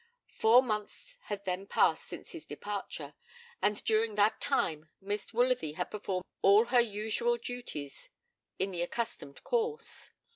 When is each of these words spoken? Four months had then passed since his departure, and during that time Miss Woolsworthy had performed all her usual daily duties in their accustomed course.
Four 0.33 0.63
months 0.63 1.19
had 1.25 1.45
then 1.45 1.67
passed 1.67 2.05
since 2.07 2.31
his 2.31 2.47
departure, 2.47 3.13
and 3.61 3.83
during 3.83 4.15
that 4.15 4.41
time 4.41 4.89
Miss 4.99 5.27
Woolsworthy 5.31 5.73
had 5.75 5.91
performed 5.91 6.25
all 6.41 6.65
her 6.73 6.79
usual 6.81 7.33
daily 7.33 7.57
duties 7.61 8.09
in 8.57 8.71
their 8.71 8.85
accustomed 8.85 9.43
course. 9.43 10.09